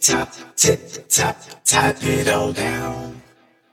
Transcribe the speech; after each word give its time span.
tip-top, 0.00 0.28
tip-top, 0.56 1.36
tap 1.64 2.02
it 2.02 2.28
all 2.28 2.52
down. 2.52 3.20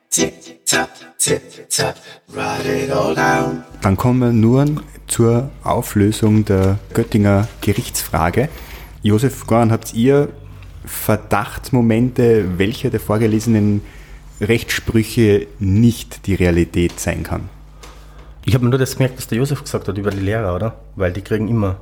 Tip-top, 0.09 0.89
tip-top, 1.17 1.95
write 2.33 2.65
it 2.65 2.91
all 2.91 3.15
down. 3.15 3.63
Dann 3.81 3.95
kommen 3.95 4.19
wir 4.19 4.33
nur 4.33 4.65
zur 5.07 5.49
Auflösung 5.63 6.43
der 6.43 6.79
Göttinger 6.93 7.47
Gerichtsfrage. 7.61 8.49
Josef 9.03 9.47
Goran, 9.47 9.71
habt 9.71 9.93
ihr 9.93 10.29
Verdachtsmomente, 10.85 12.57
welche 12.57 12.89
der 12.89 12.99
vorgelesenen 12.99 13.81
Rechtssprüche 14.41 15.47
nicht 15.59 16.27
die 16.27 16.35
Realität 16.35 16.99
sein 16.99 17.23
kann? 17.23 17.49
Ich 18.45 18.53
habe 18.53 18.65
nur 18.65 18.77
das 18.77 18.97
gemerkt, 18.97 19.17
was 19.17 19.27
der 19.27 19.37
Josef 19.37 19.63
gesagt 19.63 19.87
hat 19.87 19.97
über 19.97 20.11
die 20.11 20.19
Lehrer, 20.19 20.55
oder? 20.55 20.75
Weil 20.95 21.13
die 21.13 21.21
kriegen 21.21 21.47
immer. 21.47 21.77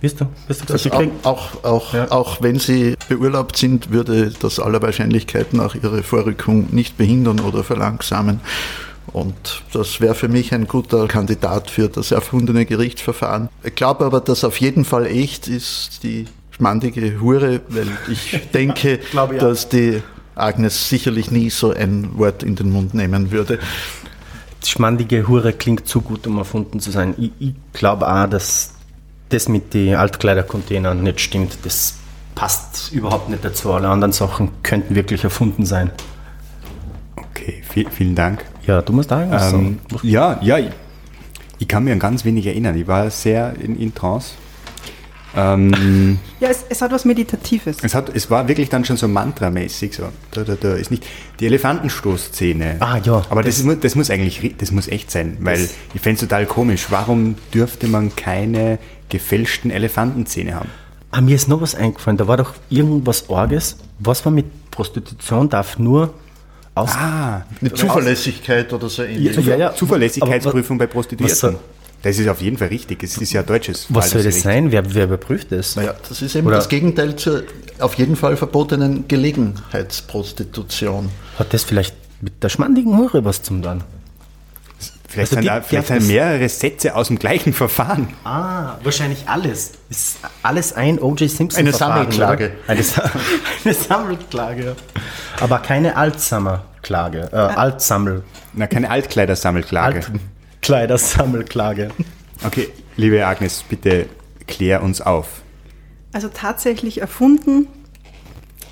Wisst 0.00 0.20
du, 0.20 0.26
wisst 0.46 0.60
du 0.62 0.66
die 0.66 0.72
Also 0.74 0.90
kriegen? 0.90 1.12
auch, 1.24 1.64
auch, 1.64 1.64
auch, 1.64 1.94
Ja. 1.94 2.10
auch 2.12 2.40
wenn 2.40 2.58
sie 2.58 2.94
beurlaubt 3.08 3.56
sind, 3.56 3.90
würde 3.90 4.32
das 4.40 4.60
aller 4.60 4.80
Wahrscheinlichkeit 4.80 5.52
nach 5.54 5.74
ihre 5.74 6.02
Vorrückung 6.02 6.68
nicht 6.70 6.96
behindern 6.96 7.40
oder 7.40 7.64
verlangsamen. 7.64 8.40
Und 9.12 9.62
das 9.72 10.00
wäre 10.00 10.14
für 10.14 10.28
mich 10.28 10.52
ein 10.54 10.68
guter 10.68 11.08
Kandidat 11.08 11.70
für 11.70 11.88
das 11.88 12.12
erfundene 12.12 12.66
Gerichtsverfahren. 12.66 13.48
Ich 13.64 13.74
glaube 13.74 14.04
aber, 14.04 14.20
dass 14.20 14.44
auf 14.44 14.58
jeden 14.60 14.84
Fall 14.84 15.06
echt 15.06 15.48
ist 15.48 16.02
die 16.02 16.26
schmandige 16.50 17.20
Hure, 17.20 17.60
weil 17.68 17.88
ich 18.10 18.38
denke, 18.54 18.98
Glaube 19.10 19.34
ich 19.36 19.40
dass 19.40 19.68
die 19.68 20.02
Agnes 20.34 20.88
sicherlich 20.88 21.30
nie 21.32 21.50
so 21.50 21.72
ein 21.72 22.16
Wort 22.18 22.42
in 22.44 22.54
den 22.54 22.70
Mund 22.70 22.94
nehmen 22.94 23.32
würde. 23.32 23.58
Die 24.64 24.68
schmandige 24.70 25.26
Hure 25.26 25.52
klingt 25.52 25.88
zu 25.88 26.00
gut, 26.02 26.26
um 26.26 26.38
erfunden 26.38 26.78
zu 26.78 26.90
sein. 26.90 27.14
Ich, 27.16 27.30
ich 27.40 27.54
glaube 27.72 28.06
auch, 28.12 28.28
dass 28.28 28.74
das 29.30 29.48
mit 29.48 29.74
den 29.74 29.94
Altkleidercontainern 29.96 31.02
nicht 31.02 31.20
stimmt. 31.20 31.58
Das 31.64 31.94
passt 32.34 32.92
überhaupt 32.92 33.28
nicht 33.28 33.44
dazu. 33.44 33.72
Alle 33.72 33.88
anderen 33.88 34.12
Sachen 34.12 34.50
könnten 34.62 34.94
wirklich 34.94 35.24
erfunden 35.24 35.66
sein. 35.66 35.90
Okay, 37.16 37.62
viel, 37.68 37.88
vielen 37.90 38.14
Dank. 38.14 38.44
Ja, 38.66 38.82
du 38.82 38.92
musst 38.92 39.10
Ähm, 39.12 39.30
sagen. 39.30 39.80
ja, 40.02 40.38
ja, 40.42 40.58
ich, 40.58 40.70
ich 41.58 41.68
kann 41.68 41.84
mich 41.84 41.92
an 41.92 41.98
ganz 41.98 42.24
wenig 42.24 42.46
erinnern. 42.46 42.76
Ich 42.76 42.86
war 42.86 43.10
sehr 43.10 43.54
in, 43.60 43.78
in 43.78 43.94
Trance. 43.94 44.32
Ähm, 45.36 46.18
Ja, 46.40 46.48
es, 46.48 46.64
es 46.68 46.80
hat 46.82 46.92
was 46.92 47.04
Meditatives. 47.04 47.78
es, 47.82 47.94
hat, 47.94 48.14
es 48.14 48.30
war 48.30 48.48
wirklich 48.48 48.68
dann 48.68 48.84
schon 48.84 48.96
so 48.96 49.08
mantramäßig. 49.08 49.94
So. 49.94 50.04
Da, 50.30 50.44
da, 50.44 50.54
da 50.54 50.74
ist 50.74 50.90
nicht 50.90 51.04
die 51.40 51.46
Elefantenstoßszene. 51.46 52.76
Ah, 52.80 52.98
ja. 52.98 53.22
Aber 53.30 53.42
das, 53.42 53.62
muss, 53.62 53.80
das 53.80 53.94
muss 53.94 54.10
eigentlich 54.10 54.54
das 54.58 54.70
muss 54.70 54.88
echt 54.88 55.10
sein, 55.10 55.36
weil 55.40 55.68
ich 55.94 56.00
fände 56.00 56.14
es 56.14 56.20
total 56.20 56.46
komisch. 56.46 56.86
Warum 56.90 57.36
dürfte 57.52 57.88
man 57.88 58.14
keine 58.14 58.78
gefälschten 59.08 59.70
Elefantenzähne 59.70 60.54
haben? 60.54 60.68
Ah, 61.10 61.20
mir 61.20 61.34
ist 61.36 61.48
noch 61.48 61.60
was 61.60 61.74
eingefallen. 61.74 62.18
Da 62.18 62.28
war 62.28 62.36
doch 62.36 62.54
irgendwas 62.68 63.28
Orges. 63.28 63.76
Was 63.98 64.24
war 64.24 64.32
mit 64.32 64.70
Prostitution 64.70 65.48
darf 65.48 65.78
nur 65.78 66.14
aus. 66.78 66.90
Ah, 66.94 67.42
Mit 67.60 67.76
Zuverlässigkeit 67.76 68.72
oder 68.72 68.88
so 68.88 69.02
ähnlich. 69.02 69.36
Ja, 69.44 69.56
ja. 69.56 69.74
Zuverlässigkeitsprüfung 69.74 70.78
bei 70.78 70.84
Was 70.84 70.92
soll, 70.92 71.02
Prostituierten. 71.16 71.56
Das 72.02 72.18
ist 72.18 72.28
auf 72.28 72.40
jeden 72.40 72.56
Fall 72.58 72.68
richtig. 72.68 73.02
Es 73.02 73.18
ist 73.18 73.32
ja 73.32 73.42
deutsches. 73.42 73.86
was 73.88 74.10
soll 74.10 74.22
das 74.22 74.40
sein? 74.40 74.70
Wer, 74.70 74.94
wer 74.94 75.04
überprüft 75.04 75.50
das? 75.50 75.74
Naja, 75.76 75.94
das 76.08 76.22
ist 76.22 76.34
eben 76.36 76.46
Oder- 76.46 76.56
das 76.56 76.68
Gegenteil 76.68 77.16
zur 77.16 77.42
auf 77.80 77.94
jeden 77.94 78.16
Fall 78.16 78.36
verbotenen 78.36 79.06
Gelegenheitsprostitution. 79.08 81.10
Hat 81.38 81.52
das 81.54 81.64
vielleicht 81.64 81.94
mit 82.20 82.42
der 82.42 82.48
schmandigen 82.48 82.96
Hure 82.98 83.24
was 83.24 83.42
zum 83.42 83.62
tun? 83.62 83.82
Vielleicht 85.08 85.32
Also 85.32 85.34
sind, 85.36 85.42
die- 85.42 85.46
da, 85.48 85.60
die 85.60 85.66
vielleicht 85.68 85.88
sind 85.88 86.06
mehrere 86.06 86.48
Sätze 86.48 86.94
aus 86.94 87.08
dem 87.08 87.18
gleichen 87.18 87.52
Verfahren. 87.54 88.08
Ah, 88.24 88.74
wahrscheinlich 88.84 89.24
alles. 89.26 89.72
Ist 89.88 90.18
alles 90.42 90.74
ein 90.74 90.98
O.J. 91.00 91.30
Simpson. 91.30 91.58
Eine 91.60 91.70
Verfahren, 91.70 92.10
Sammelklage. 92.12 92.52
Eine, 92.66 92.84
eine 93.64 93.74
Sammelklage. 93.74 94.64
ja. 94.64 94.72
Aber 95.40 95.60
keine 95.60 95.96
Altsammelklage. 95.96 97.30
Äh, 97.32 97.36
Altsammel. 97.36 98.22
Na, 98.52 98.66
keine 98.66 98.90
Altkleidersammelklage. 98.90 100.02
Altkleidersammelklage. 100.68 101.88
Okay, 102.44 102.68
liebe 102.96 103.26
Agnes, 103.26 103.64
bitte 103.66 104.06
klär 104.46 104.82
uns 104.82 105.00
auf. 105.00 105.40
Also 106.12 106.28
tatsächlich 106.28 107.00
erfunden 107.00 107.68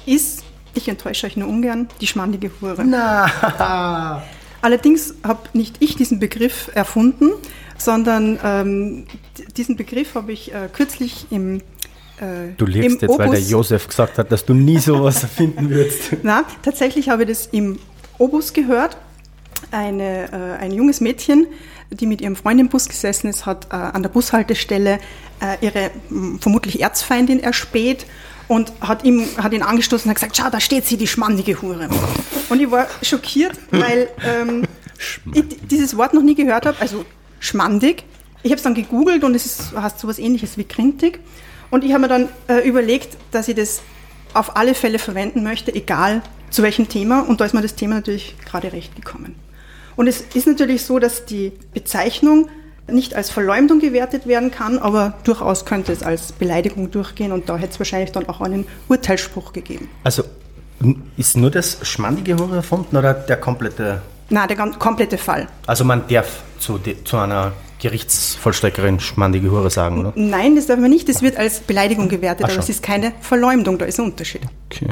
ist, 0.04 0.44
ich 0.74 0.88
enttäusche 0.88 1.26
euch 1.26 1.38
nur 1.38 1.48
ungern, 1.48 1.88
die 2.02 2.06
schmandige 2.06 2.50
Hure. 2.60 2.84
Na. 2.84 4.22
Allerdings 4.60 5.14
habe 5.24 5.48
nicht 5.54 5.76
ich 5.80 5.96
diesen 5.96 6.20
Begriff 6.20 6.70
erfunden, 6.74 7.30
sondern 7.78 8.38
ähm, 8.44 9.06
diesen 9.56 9.76
Begriff 9.76 10.14
habe 10.14 10.32
ich 10.32 10.52
äh, 10.52 10.68
kürzlich 10.70 11.26
im 11.30 11.56
äh, 12.18 12.52
Du 12.58 12.66
lebst 12.66 13.02
im 13.02 13.08
jetzt, 13.08 13.18
weil 13.18 13.30
der 13.30 13.40
Obus- 13.40 13.50
Josef 13.50 13.88
gesagt 13.88 14.18
hat, 14.18 14.30
dass 14.30 14.44
du 14.44 14.52
nie 14.52 14.78
sowas 14.78 15.22
erfinden 15.22 15.70
würdest. 15.70 16.16
Na, 16.22 16.44
tatsächlich 16.62 17.08
habe 17.08 17.22
ich 17.22 17.28
das 17.30 17.46
im 17.46 17.78
Obus 18.18 18.52
gehört. 18.52 18.98
Eine, 19.70 20.30
äh, 20.30 20.62
ein 20.62 20.72
junges 20.72 21.00
Mädchen, 21.00 21.46
die 21.90 22.06
mit 22.06 22.20
ihrem 22.20 22.36
Freund 22.36 22.60
im 22.60 22.68
Bus 22.68 22.88
gesessen 22.88 23.28
ist, 23.28 23.46
hat 23.46 23.66
äh, 23.70 23.76
an 23.76 24.02
der 24.02 24.10
Bushaltestelle 24.10 24.98
äh, 25.40 25.64
ihre 25.64 25.90
mh, 26.08 26.38
vermutlich 26.40 26.80
Erzfeindin 26.80 27.40
erspäht 27.40 28.06
und 28.48 28.72
hat, 28.80 29.04
ihm, 29.04 29.26
hat 29.38 29.52
ihn 29.52 29.62
angestoßen 29.62 30.04
und 30.04 30.10
hat 30.10 30.16
gesagt, 30.16 30.36
schau, 30.36 30.50
da 30.50 30.60
steht 30.60 30.86
sie, 30.86 30.96
die 30.96 31.06
schmandige 31.06 31.60
Hure. 31.62 31.88
Und 32.48 32.60
ich 32.60 32.70
war 32.70 32.86
schockiert, 33.02 33.58
weil 33.70 34.08
ähm, 34.24 34.64
ich 35.32 35.44
dieses 35.68 35.96
Wort 35.96 36.14
noch 36.14 36.22
nie 36.22 36.34
gehört 36.34 36.66
habe, 36.66 36.80
also 36.80 37.04
schmandig. 37.40 38.04
Ich 38.42 38.50
habe 38.50 38.56
es 38.56 38.62
dann 38.62 38.74
gegoogelt 38.74 39.24
und 39.24 39.34
es 39.34 39.46
ist, 39.46 39.72
heißt 39.76 39.98
sowas 39.98 40.18
ähnliches 40.18 40.56
wie 40.56 40.66
grintig. 40.66 41.20
Und 41.70 41.84
ich 41.84 41.92
habe 41.92 42.02
mir 42.02 42.08
dann 42.08 42.28
äh, 42.48 42.66
überlegt, 42.66 43.16
dass 43.32 43.48
ich 43.48 43.56
das 43.56 43.82
auf 44.34 44.56
alle 44.56 44.74
Fälle 44.74 44.98
verwenden 44.98 45.42
möchte, 45.42 45.74
egal 45.74 46.22
zu 46.50 46.62
welchem 46.62 46.88
Thema. 46.88 47.20
Und 47.20 47.40
da 47.40 47.44
ist 47.44 47.54
mir 47.54 47.62
das 47.62 47.74
Thema 47.74 47.96
natürlich 47.96 48.36
gerade 48.44 48.72
recht 48.72 48.94
gekommen. 48.94 49.34
Und 49.96 50.06
es 50.06 50.20
ist 50.34 50.46
natürlich 50.46 50.84
so, 50.84 50.98
dass 50.98 51.24
die 51.24 51.52
Bezeichnung 51.74 52.48
nicht 52.88 53.14
als 53.14 53.30
Verleumdung 53.30 53.80
gewertet 53.80 54.26
werden 54.26 54.50
kann, 54.50 54.78
aber 54.78 55.14
durchaus 55.24 55.64
könnte 55.64 55.92
es 55.92 56.02
als 56.02 56.32
Beleidigung 56.32 56.90
durchgehen 56.90 57.32
und 57.32 57.48
da 57.48 57.56
hätte 57.56 57.72
es 57.72 57.80
wahrscheinlich 57.80 58.12
dann 58.12 58.28
auch 58.28 58.40
einen 58.40 58.66
Urteilsspruch 58.88 59.52
gegeben. 59.52 59.88
Also, 60.04 60.22
ist 61.16 61.36
nur 61.36 61.50
das 61.50 61.78
schmandige 61.82 62.38
Hure 62.38 62.56
erfunden 62.56 62.96
oder 62.96 63.14
der 63.14 63.38
komplette? 63.38 64.02
Na, 64.28 64.46
der 64.46 64.56
komplette 64.56 65.18
Fall. 65.18 65.48
Also, 65.66 65.84
man 65.84 66.06
darf 66.08 66.42
zu, 66.58 66.78
zu 67.04 67.16
einer 67.16 67.52
Gerichtsvollstreckerin 67.80 69.00
schmandige 69.00 69.50
Hure 69.50 69.70
sagen, 69.70 70.00
oder? 70.00 70.12
Nein, 70.14 70.56
das 70.56 70.66
darf 70.66 70.78
man 70.78 70.90
nicht. 70.90 71.08
Das 71.08 71.22
wird 71.22 71.36
als 71.36 71.60
Beleidigung 71.60 72.08
gewertet, 72.08 72.46
Ach 72.46 72.50
aber 72.50 72.60
es 72.60 72.68
ist 72.68 72.82
keine 72.82 73.12
Verleumdung, 73.20 73.78
da 73.78 73.84
ist 73.84 73.98
ein 73.98 74.06
Unterschied. 74.06 74.42
Okay. 74.70 74.88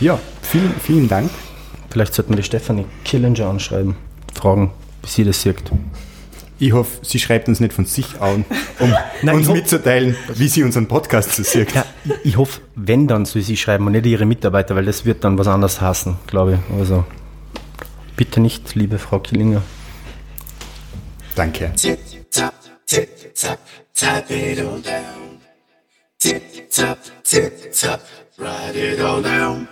Ja, 0.00 0.18
vielen, 0.42 0.74
vielen 0.80 1.08
Dank. 1.08 1.30
Vielleicht 1.92 2.14
sollten 2.14 2.30
wir 2.32 2.36
die 2.38 2.42
Stefanie 2.42 2.86
Killinger 3.04 3.50
anschreiben, 3.50 3.96
fragen, 4.32 4.70
wie 5.02 5.08
sie 5.10 5.24
das 5.24 5.42
sieht. 5.42 5.62
Ich 6.58 6.72
hoffe, 6.72 7.04
sie 7.04 7.18
schreibt 7.18 7.48
uns 7.48 7.60
nicht 7.60 7.74
von 7.74 7.84
sich 7.84 8.18
an, 8.18 8.46
um 8.78 8.94
Nein, 9.22 9.36
uns 9.36 9.48
mitzuteilen, 9.48 10.16
wie 10.34 10.48
sie 10.48 10.62
unseren 10.62 10.88
Podcast 10.88 11.32
so 11.32 11.42
sieht. 11.42 11.74
Ja, 11.74 11.84
ich, 12.24 12.38
hoffe, 12.38 12.62
wenn 12.76 13.06
dann 13.08 13.26
soll 13.26 13.42
sie 13.42 13.58
schreiben 13.58 13.84
und 13.86 13.92
nicht 13.92 14.06
ihre 14.06 14.24
Mitarbeiter, 14.24 14.74
weil 14.74 14.86
das 14.86 15.04
wird 15.04 15.22
dann 15.22 15.36
was 15.36 15.48
anderes 15.48 15.82
hassen, 15.82 16.16
glaube 16.26 16.54
ich. 16.54 16.78
Also 16.78 17.04
bitte 18.16 18.40
nicht, 18.40 18.74
liebe 18.74 18.98
Frau 18.98 19.18
Killinger. 19.18 19.60
Danke. 21.34 21.72
Tip 21.76 21.98
top, 22.30 22.54
tip 22.86 23.34
top, 23.34 23.58
tap 23.94 24.30
it 24.30 24.60
all 24.60 24.80
down. 24.80 25.42
Tip 26.18 26.70
top, 26.70 26.96
tip 27.22 27.70
top, 27.78 28.00
write 28.38 28.78
it 28.78 28.98
all 28.98 29.20
down. 29.20 29.68